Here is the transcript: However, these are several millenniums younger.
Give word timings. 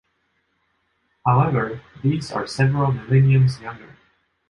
However, 1.27 1.79
these 2.01 2.31
are 2.31 2.47
several 2.47 2.91
millenniums 2.91 3.59
younger. 3.61 3.97